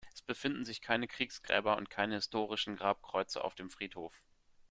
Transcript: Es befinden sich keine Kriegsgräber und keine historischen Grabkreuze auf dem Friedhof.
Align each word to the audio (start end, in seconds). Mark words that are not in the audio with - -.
Es 0.11 0.23
befinden 0.23 0.65
sich 0.65 0.81
keine 0.81 1.07
Kriegsgräber 1.07 1.77
und 1.77 1.91
keine 1.91 2.15
historischen 2.15 2.75
Grabkreuze 2.75 3.43
auf 3.43 3.53
dem 3.53 3.69
Friedhof. 3.69 4.23